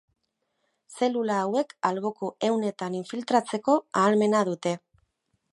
Zelula 0.97 1.35
hauek 1.41 1.75
alboko 1.91 2.31
ehunetan 2.49 2.99
infiltratzeko 3.03 3.79
ahalmena 4.03 4.45
dute. 4.53 4.77